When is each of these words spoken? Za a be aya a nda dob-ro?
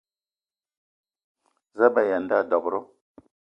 Za 1.79 1.85
a 1.91 1.93
be 1.93 1.99
aya 2.03 2.15
a 2.19 2.23
nda 2.23 2.37
dob-ro? 2.49 2.79